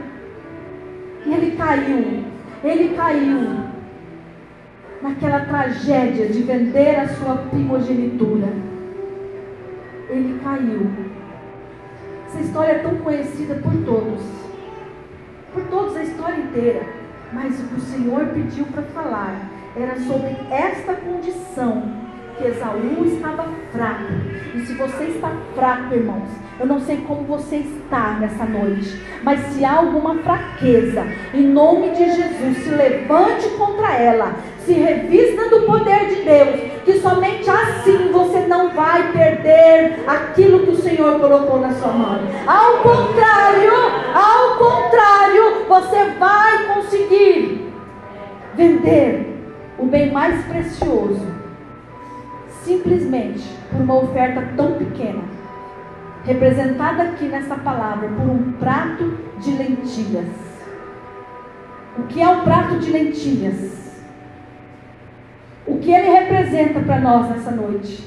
[1.25, 2.25] E ele caiu,
[2.65, 3.59] ele caiu
[5.03, 8.49] naquela tragédia de vender a sua primogenitura.
[10.11, 10.91] Ele caiu.
[12.27, 14.23] Essa história é tão conhecida por todos.
[15.55, 16.83] Por todos a história inteira.
[17.33, 21.83] Mas o o Senhor pediu para falar era sobre esta condição
[22.37, 24.13] que Esaú estava fraco.
[24.55, 29.41] E se você está fraco, irmãos, eu não sei como você está nessa noite, mas
[29.53, 35.67] se há alguma fraqueza, em nome de Jesus, se levante contra ela, se revista do
[35.67, 41.61] poder de Deus, que somente assim você não vai perder aquilo que o Senhor colocou
[41.61, 42.21] na sua mão.
[42.47, 43.73] Ao contrário,
[44.15, 47.73] ao contrário, você vai conseguir
[48.57, 49.38] vender
[49.79, 51.39] o bem mais precioso
[52.69, 55.23] simplesmente por uma oferta tão pequena,
[56.25, 60.29] representada aqui nessa palavra por um prato de lentilhas.
[61.97, 63.97] O que é um prato de lentilhas?
[65.67, 68.07] O que ele representa para nós nessa noite?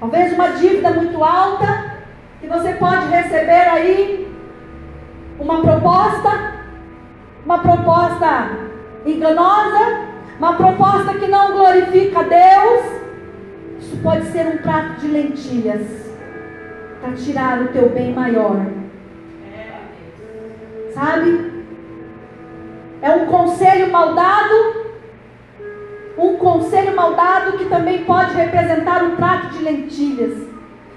[0.00, 1.92] Talvez uma dívida muito alta
[2.40, 4.32] que você pode receber aí
[5.38, 6.54] uma proposta,
[7.44, 8.50] uma proposta
[9.06, 13.02] enganosa, uma proposta que não glorifica Deus,
[13.80, 15.86] isso pode ser um prato de lentilhas
[17.00, 18.64] para tirar o teu bem maior.
[20.94, 21.52] Sabe?
[23.00, 24.82] É um conselho maldado.
[26.16, 30.46] Um conselho maldado que também pode representar um prato de lentilhas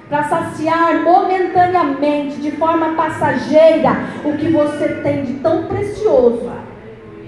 [0.10, 3.92] para saciar momentaneamente, de forma passageira,
[4.24, 6.52] o que você tem de tão precioso,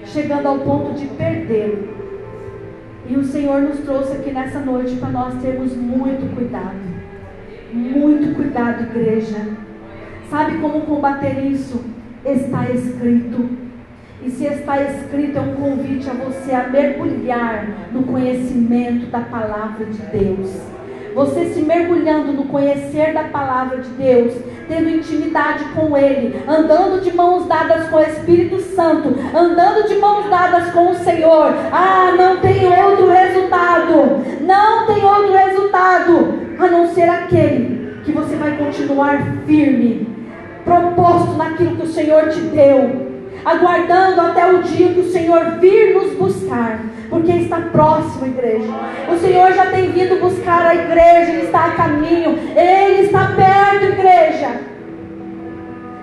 [0.04, 1.97] chegando ao ponto de perder
[3.08, 6.76] e o Senhor nos trouxe aqui nessa noite para nós termos muito cuidado.
[7.72, 9.48] Muito cuidado, igreja.
[10.28, 11.82] Sabe como combater isso?
[12.24, 13.48] Está escrito.
[14.22, 19.86] E se está escrito, é um convite a você a mergulhar no conhecimento da palavra
[19.86, 20.77] de Deus.
[21.18, 24.34] Você se mergulhando no conhecer da palavra de Deus,
[24.68, 30.30] tendo intimidade com Ele, andando de mãos dadas com o Espírito Santo, andando de mãos
[30.30, 31.52] dadas com o Senhor.
[31.72, 38.36] Ah, não tem outro resultado, não tem outro resultado a não ser aquele que você
[38.36, 40.06] vai continuar firme,
[40.64, 45.94] proposto naquilo que o Senhor te deu, aguardando até o dia que o Senhor vir
[45.94, 48.72] nos buscar porque está próximo, igreja.
[49.10, 53.84] O Senhor já tem vindo buscar a igreja, Ele está a caminho, Ele está perto,
[53.84, 54.60] igreja.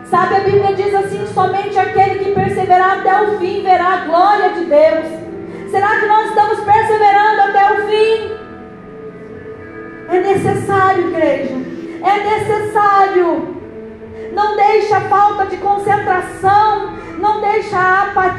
[0.06, 4.50] Sabe, a Bíblia diz assim: somente aquele que perseverar até o fim verá a glória
[4.50, 5.26] de Deus.
[5.70, 8.32] Será que nós estamos perseverando até o fim?
[10.10, 11.56] É necessário, igreja.
[12.04, 13.56] É necessário.
[14.34, 15.45] Não deixe a falta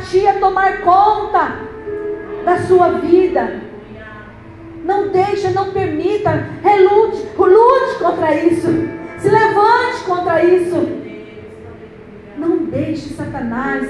[0.07, 1.53] a apatia tomar conta
[2.45, 3.61] da sua vida.
[4.85, 8.69] Não deixa, não permita, relute, lute contra isso.
[9.19, 10.77] Se levante contra isso.
[12.39, 13.89] Não deixe Satanás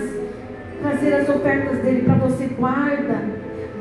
[0.80, 2.46] trazer as ofertas dele para você.
[2.46, 3.16] Guarda,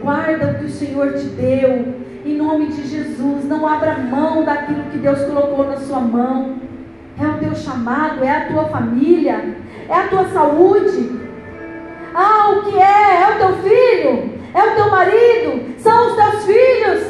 [0.01, 2.03] guarda o que o Senhor te deu.
[2.25, 6.57] Em nome de Jesus, não abra mão daquilo que Deus colocou na sua mão.
[7.17, 9.55] É o teu chamado, é a tua família,
[9.87, 11.24] é a tua saúde.
[12.15, 13.21] Ah, o que é?
[13.21, 17.03] É o teu filho é o teu marido, são os teus filhos.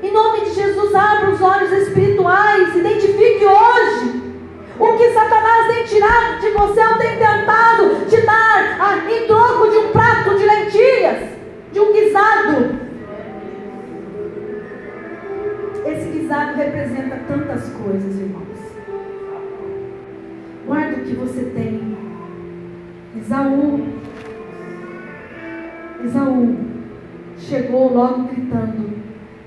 [0.00, 4.22] Em nome de Jesus, abra os olhos espirituais, identifique hoje
[4.78, 9.70] o que Satanás tem tirado de você ou tem tentado te dar ah, em troco
[9.70, 11.30] de um prato de lentilhas,
[11.72, 12.86] de um guisado.
[15.84, 18.46] Esse guisado representa tantas coisas, irmãos.
[20.64, 21.85] Guarda o que você tem.
[23.20, 23.96] Esaú
[26.04, 26.56] Esaú
[27.38, 28.96] chegou logo gritando: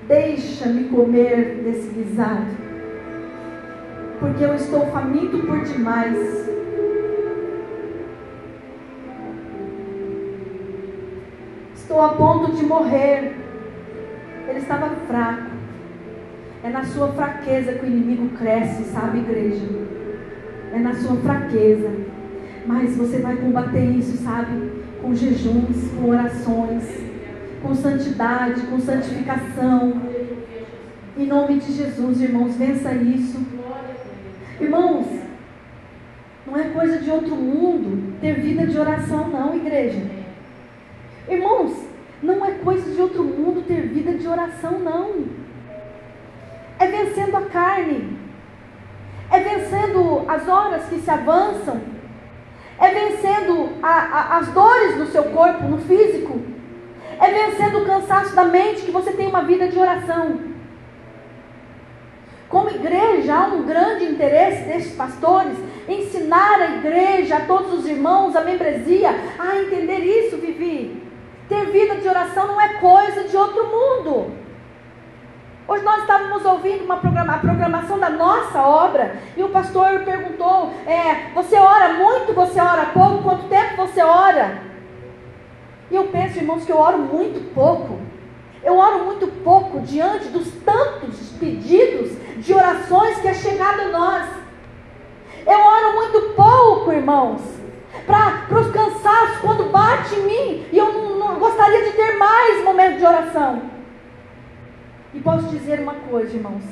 [0.07, 2.47] Deixa-me comer desse guisado,
[4.19, 6.49] porque eu estou faminto por demais.
[11.75, 13.35] Estou a ponto de morrer.
[14.47, 15.49] Ele estava fraco.
[16.63, 19.65] É na sua fraqueza que o inimigo cresce, sabe, igreja?
[20.73, 21.89] É na sua fraqueza.
[22.69, 24.79] Mas você vai combater isso, sabe?
[25.01, 26.83] com jejuns, com orações,
[27.61, 30.01] com santidade, com santificação.
[31.17, 33.39] Em nome de Jesus, irmãos, vença isso.
[34.59, 35.07] Irmãos,
[36.45, 40.01] não é coisa de outro mundo ter vida de oração, não, igreja.
[41.27, 41.73] Irmãos,
[42.21, 45.25] não é coisa de outro mundo ter vida de oração, não.
[46.77, 48.17] É vencendo a carne.
[49.31, 51.98] É vencendo as horas que se avançam.
[52.79, 56.41] É vencendo a, a, as dores no seu corpo, no físico.
[57.19, 60.39] É vencendo o cansaço da mente que você tem uma vida de oração.
[62.47, 65.55] Como igreja, há um grande interesse desses pastores
[65.87, 71.03] ensinar a igreja, a todos os irmãos, a membresia, a entender isso, Vivi.
[71.47, 74.31] Ter vida de oração não é coisa de outro mundo.
[75.69, 80.73] Hoje nós estávamos ouvindo uma programa, a programação da nossa obra e o pastor perguntou:
[80.87, 82.33] é, Você ora muito?
[82.33, 83.21] Você ora pouco?
[83.21, 84.63] Quanto tempo você ora?
[85.91, 87.99] E eu penso, irmãos, que eu oro muito pouco.
[88.63, 94.27] Eu oro muito pouco diante dos tantos pedidos de orações que é chegado a nós.
[95.45, 97.41] Eu oro muito pouco, irmãos,
[98.07, 102.63] para os cansaços quando bate em mim e eu não, não gostaria de ter mais
[102.63, 103.78] momentos de oração.
[105.13, 106.63] E posso dizer uma coisa, irmãos.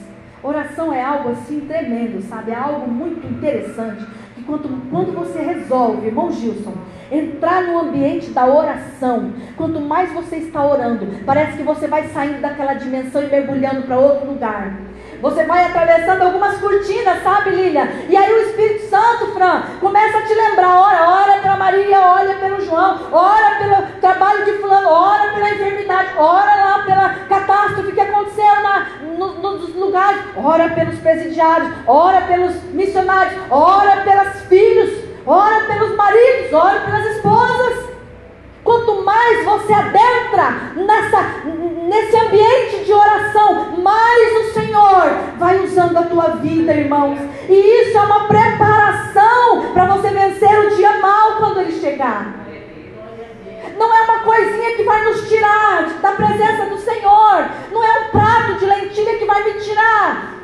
[0.44, 2.52] Oração é algo assim tremendo, sabe?
[2.52, 4.06] É algo muito interessante.
[4.36, 6.74] Que quando, quando você resolve, irmão Gilson,
[7.12, 12.40] entrar no ambiente da oração, quanto mais você está orando, parece que você vai saindo
[12.40, 14.78] daquela dimensão e mergulhando para outro lugar.
[15.22, 17.90] Você vai atravessando algumas cortinas, sabe, Lília?
[18.08, 22.36] E aí o Espírito Santo, Fran, começa a te lembrar: ora, ora pela Maria, olha
[22.36, 28.02] pelo João, ora pelo trabalho de fulano, ora pela enfermidade, ora lá pela catástrofe que
[28.02, 28.88] aconteceu na,
[29.18, 36.54] no, nos lugares, ora pelos presidiários, ora pelos missionários, ora pelos filhos, ora pelos maridos,
[36.54, 37.88] ora pelas esposas.
[38.64, 41.42] Quanto mais você adentra nessa,
[41.88, 47.18] nesse ambiente de oração, mais o Senhor vai usando a tua vida, irmãos.
[47.50, 52.46] E isso é uma preparação para você vencer o dia mal quando ele chegar.
[53.78, 57.50] Não é uma coisinha que vai nos tirar da presença do Senhor.
[57.72, 60.36] Não é um prato de lentilha que vai me tirar.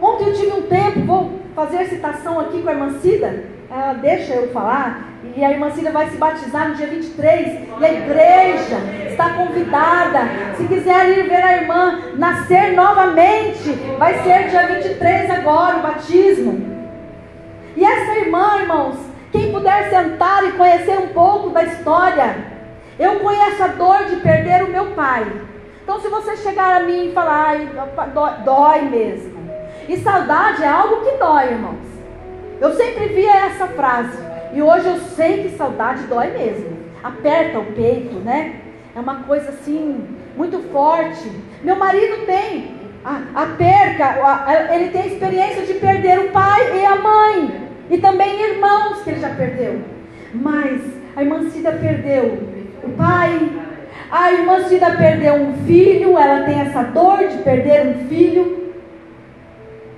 [0.00, 4.32] Ontem eu tive um tempo, vou fazer citação aqui com a irmã Cida ela deixa
[4.34, 8.76] eu falar, e a irmã Cida vai se batizar no dia 23, e a igreja
[9.08, 10.18] está convidada.
[10.56, 16.76] Se quiser ir ver a irmã nascer novamente, vai ser dia 23 agora o batismo.
[17.76, 18.96] E essa irmã, irmãos,
[19.30, 22.34] quem puder sentar e conhecer um pouco da história,
[22.98, 25.24] eu conheço a dor de perder o meu pai.
[25.84, 27.58] Então, se você chegar a mim e falar,
[28.12, 29.38] dói, dói mesmo.
[29.88, 31.86] E saudade é algo que dói, irmãos.
[32.60, 34.27] Eu sempre via essa frase.
[34.52, 36.78] E hoje eu sei que saudade dói mesmo.
[37.02, 38.60] Aperta o peito, né?
[38.94, 40.04] É uma coisa assim,
[40.36, 41.30] muito forte.
[41.62, 42.74] Meu marido tem
[43.04, 47.68] a, a perca, a, ele tem a experiência de perder o pai e a mãe.
[47.90, 49.80] E também irmãos que ele já perdeu.
[50.34, 50.82] Mas
[51.16, 52.38] a irmã Cida perdeu
[52.82, 53.50] o pai.
[54.10, 56.18] A irmã Cida perdeu um filho.
[56.18, 58.74] Ela tem essa dor de perder um filho.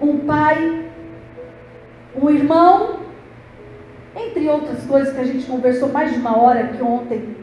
[0.01, 0.81] Um pai
[2.15, 3.00] um irmão,
[4.17, 7.37] entre outras coisas que a gente conversou mais de uma hora aqui ontem,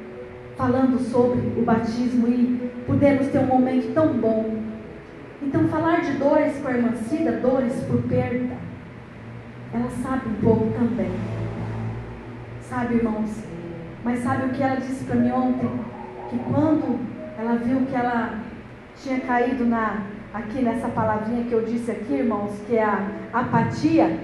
[0.58, 4.58] falando sobre o batismo e pudemos ter um momento tão bom.
[5.42, 8.56] Então, falar de dores com a irmã Cida, dores por perda,
[9.74, 11.12] ela sabe um pouco também.
[12.62, 13.30] Sabe, irmãos?
[14.04, 15.70] Mas sabe o que ela disse para mim ontem?
[16.30, 17.00] Que quando
[17.38, 18.40] ela viu que ela
[18.96, 20.04] tinha caído na,
[20.34, 24.18] aqui nessa palavrinha que eu disse aqui, irmãos, que é a apatia,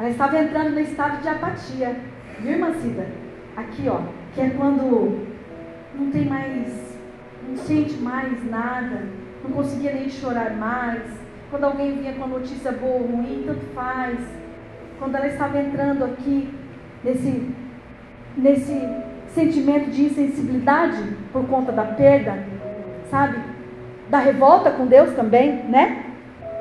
[0.00, 1.94] ela estava entrando no estado de apatia.
[2.38, 3.06] Viu, irmã Cida?
[3.54, 4.00] Aqui, ó.
[4.34, 5.26] Que é quando
[5.94, 6.96] não tem mais,
[7.46, 9.02] não sente mais nada,
[9.44, 11.02] não conseguia nem chorar mais.
[11.50, 14.18] Quando alguém vinha com notícia boa ou ruim, tanto faz.
[14.98, 16.48] Quando ela estava entrando aqui
[17.04, 17.50] nesse,
[18.38, 18.88] nesse
[19.34, 22.42] sentimento de insensibilidade por conta da perda,
[23.10, 23.38] sabe?
[24.08, 26.06] Da revolta com Deus também, né?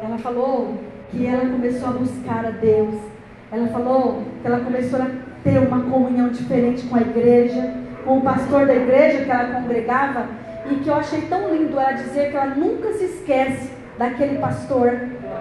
[0.04, 0.78] Ela falou
[1.10, 3.09] que ela começou a buscar a Deus
[3.52, 5.08] ela falou que ela começou a
[5.43, 7.74] ter uma comunhão diferente com a igreja,
[8.06, 10.28] com o pastor da igreja que ela congregava,
[10.70, 14.91] e que eu achei tão lindo ela dizer que ela nunca se esquece daquele pastor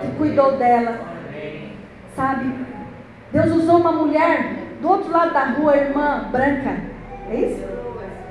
[0.01, 0.99] que cuidou dela.
[2.17, 2.53] Sabe?
[3.31, 6.77] Deus usou uma mulher do outro lado da rua, irmã branca.
[7.31, 7.63] É isso?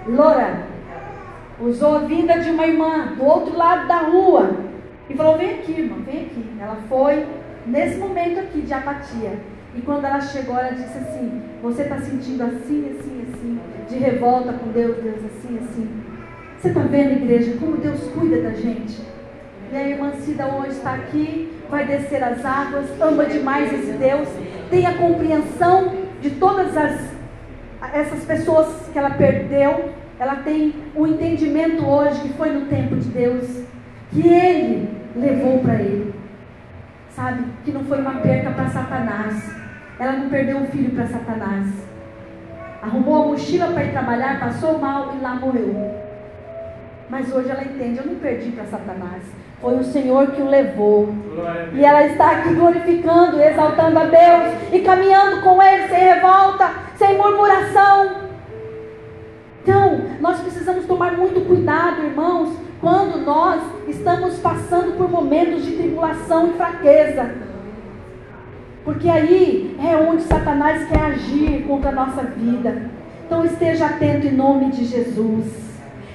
[0.08, 0.66] Loura.
[1.60, 4.52] Usou a vinda de uma irmã do outro lado da rua.
[5.10, 6.46] E falou: Vem aqui, irmã, vem aqui.
[6.60, 7.26] Ela foi
[7.66, 9.38] nesse momento aqui de apatia.
[9.76, 13.60] E quando ela chegou, ela disse assim: Você está sentindo assim, assim, assim,
[13.90, 16.04] de revolta com Deus, Deus, assim, assim.
[16.58, 19.00] Você está vendo, igreja, como Deus cuida da gente?
[19.72, 24.28] E a irmã Cida hoje está aqui, vai descer as águas, ama demais esse Deus,
[24.70, 27.00] tem a compreensão de todas as,
[27.94, 29.90] essas pessoas que ela perdeu,
[30.20, 33.46] ela tem o um entendimento hoje que foi no tempo de Deus.
[34.12, 36.14] que ele levou para ele.
[37.18, 37.46] Sabe?
[37.66, 39.52] Que não foi uma perca para Satanás.
[39.98, 41.66] Ela não perdeu o filho para Satanás.
[42.80, 45.96] Arrumou a mochila para ir trabalhar, passou mal e lá morreu.
[47.10, 49.24] Mas hoje ela entende, eu não perdi para Satanás.
[49.60, 51.10] Foi o Senhor que o levou.
[51.74, 57.18] E ela está aqui glorificando, exaltando a Deus e caminhando com Ele sem revolta, sem
[57.18, 58.28] murmuração.
[59.64, 66.50] Então, nós precisamos tomar muito cuidado, irmãos, quando nós estamos passando por momentos de tribulação
[66.50, 67.32] e fraqueza.
[68.84, 72.90] Porque aí é onde Satanás quer agir contra a nossa vida.
[73.26, 75.68] Então esteja atento em nome de Jesus.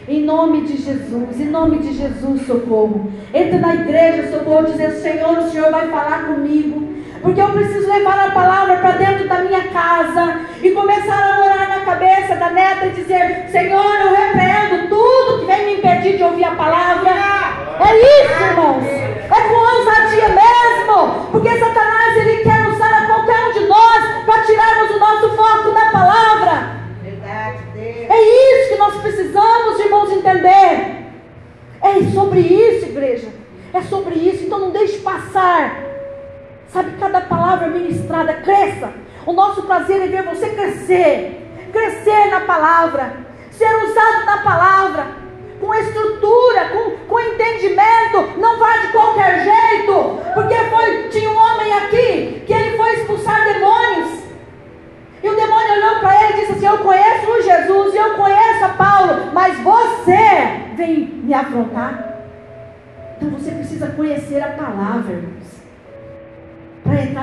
[0.08, 3.12] Em nome de Jesus, em nome de Jesus, socorro.
[3.32, 6.91] Entre na igreja, socorro, dizendo: Senhor, o Senhor vai falar comigo.
[7.22, 11.68] Porque eu preciso levar a palavra para dentro da minha casa e começar a orar
[11.68, 16.24] na cabeça da neta e dizer: Senhor, eu repreendo tudo que vem me impedir de
[16.24, 17.10] ouvir a palavra.
[17.78, 18.84] É isso, irmãos.
[18.84, 21.28] É com ousadia mesmo.
[21.30, 25.70] Porque Satanás ele quer usar a qualquer um de nós para tirarmos o nosso foco
[25.70, 26.82] da palavra.
[28.08, 31.06] É isso que nós precisamos, irmãos, entender.
[31.80, 33.28] É sobre isso, igreja.
[33.72, 34.42] É sobre isso.
[34.44, 35.91] Então não deixe passar
[36.72, 38.90] Sabe, cada palavra ministrada, cresça.
[39.26, 41.46] O nosso prazer é ver você crescer.
[41.70, 43.14] Crescer na palavra.
[43.50, 45.06] Ser usado na palavra.
[45.60, 48.38] Com estrutura, com, com entendimento.
[48.38, 50.18] Não vá de qualquer jeito.
[50.32, 54.22] Porque foi, tinha um homem aqui que ele foi expulsar demônios.
[55.22, 58.14] E o demônio olhou para ele e disse assim: Eu conheço o Jesus e eu
[58.14, 62.12] conheço a Paulo, mas você vem me afrontar.
[63.16, 65.22] Então você precisa conhecer a palavra,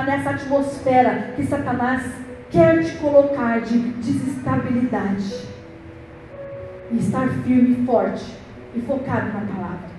[0.04, 2.04] nessa atmosfera que Satanás
[2.50, 5.48] quer te colocar de desestabilidade.
[6.92, 8.36] E estar firme e forte
[8.74, 9.90] e focado na palavra.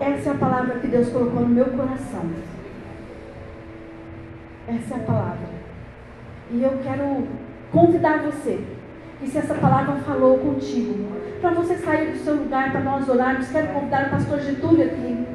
[0.00, 2.30] Essa é a palavra que Deus colocou no meu coração.
[4.68, 5.48] Essa é a palavra.
[6.50, 7.26] E eu quero
[7.72, 8.60] convidar você,
[9.22, 11.10] e se essa palavra falou contigo,
[11.40, 15.26] para você sair do seu lugar, para nós orarmos, quero convidar o pastor Getúlio aqui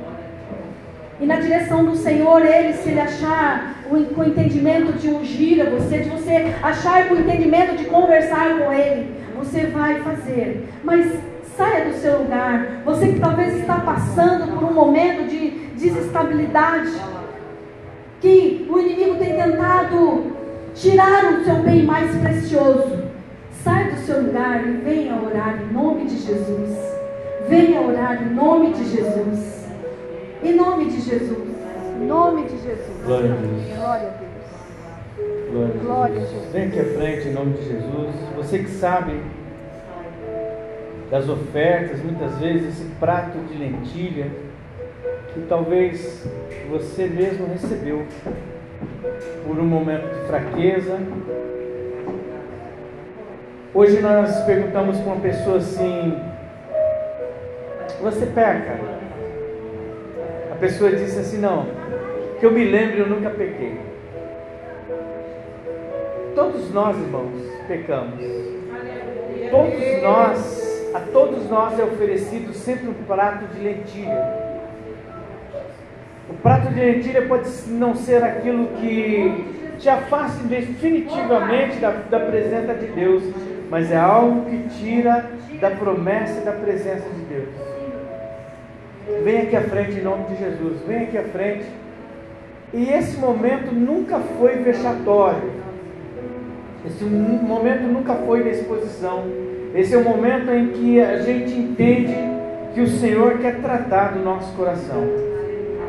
[1.19, 5.69] e na direção do Senhor, Ele, se Ele achar o, o entendimento de ungir a
[5.69, 10.67] você, de você achar o entendimento de conversar com Ele, você vai fazer.
[10.83, 11.11] Mas
[11.57, 12.83] saia do seu lugar.
[12.85, 16.93] Você que talvez está passando por um momento de desestabilidade,
[18.21, 20.37] que o inimigo tem tentado
[20.75, 23.07] tirar o seu bem mais precioso.
[23.63, 26.77] Saia do seu lugar e venha orar em nome de Jesus.
[27.49, 29.56] Venha orar em nome de Jesus.
[30.43, 31.47] Em nome de Jesus.
[31.99, 33.03] Em nome de Jesus.
[33.05, 33.63] Glória a Deus.
[33.75, 34.27] Glória a Deus.
[35.49, 35.83] Glória a Deus.
[35.83, 36.51] Glória a Jesus.
[36.51, 38.15] Vem aqui à frente em nome de Jesus.
[38.35, 39.21] Você que sabe
[41.09, 44.27] das ofertas, muitas vezes esse prato de lentilha
[45.33, 46.27] que talvez
[46.69, 48.05] você mesmo recebeu
[49.45, 50.99] por um momento de fraqueza.
[53.73, 56.15] Hoje nós perguntamos para uma pessoa assim:
[58.01, 58.86] Você peca?
[60.57, 61.67] A pessoa disse assim: Não,
[62.39, 63.79] que eu me lembre, eu nunca pequei.
[66.33, 68.19] Todos nós, irmãos, pecamos.
[69.51, 74.33] Todos nós, a todos nós é oferecido sempre um prato de lentilha.
[76.27, 82.73] O prato de lentilha pode não ser aquilo que te afaste definitivamente da, da presença
[82.73, 83.21] de Deus,
[83.69, 85.29] mas é algo que tira
[85.61, 87.76] da promessa e da presença de Deus.
[89.23, 90.81] Vem aqui à frente em nome de Jesus.
[90.87, 91.65] Vem aqui à frente.
[92.73, 95.51] E esse momento nunca foi vexatório.
[96.85, 99.23] Esse momento nunca foi de exposição.
[99.73, 102.15] Esse é o momento em que a gente entende
[102.73, 105.03] que o Senhor quer tratar do nosso coração.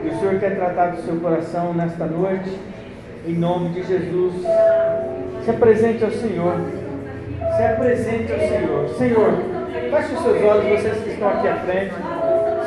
[0.02, 2.50] Que o Senhor quer tratar do seu coração nesta noite.
[3.26, 4.34] Em nome de Jesus.
[5.44, 6.54] Se apresente ao Senhor.
[7.56, 8.88] Se apresente ao Senhor.
[8.90, 9.32] Senhor,
[9.90, 11.94] feche os seus olhos, vocês que estão aqui à frente.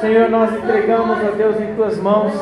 [0.02, 2.34] Senhor, nós entregamos a Deus em tuas mãos